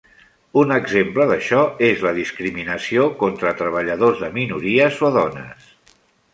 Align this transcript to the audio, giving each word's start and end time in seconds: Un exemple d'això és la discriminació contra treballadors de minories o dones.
Un 0.61 0.71
exemple 0.77 1.27
d'això 1.31 1.59
és 1.89 2.01
la 2.07 2.15
discriminació 2.17 3.05
contra 3.21 3.55
treballadors 3.63 4.25
de 4.27 4.33
minories 4.41 5.01
o 5.11 5.15
dones. 5.23 5.73